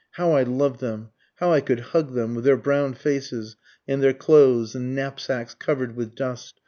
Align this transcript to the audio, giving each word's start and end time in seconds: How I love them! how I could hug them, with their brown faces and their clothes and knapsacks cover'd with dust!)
How 0.13 0.31
I 0.31 0.41
love 0.41 0.79
them! 0.79 1.11
how 1.35 1.51
I 1.51 1.61
could 1.61 1.79
hug 1.91 2.15
them, 2.15 2.33
with 2.33 2.43
their 2.43 2.57
brown 2.57 2.95
faces 2.95 3.55
and 3.87 4.01
their 4.01 4.15
clothes 4.15 4.73
and 4.73 4.95
knapsacks 4.95 5.53
cover'd 5.53 5.95
with 5.95 6.15
dust!) 6.15 6.55